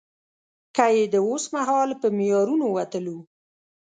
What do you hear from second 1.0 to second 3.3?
د اوسمهال په معیارونو وتلو.